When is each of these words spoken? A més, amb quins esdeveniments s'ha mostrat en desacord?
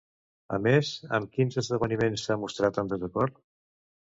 A 0.55 0.57
més, 0.67 0.93
amb 1.17 1.29
quins 1.35 1.59
esdeveniments 1.63 2.25
s'ha 2.29 2.39
mostrat 2.47 2.81
en 2.85 2.91
desacord? 2.95 3.39